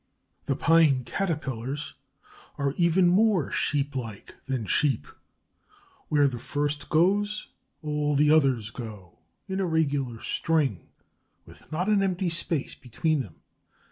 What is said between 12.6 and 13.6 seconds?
between them.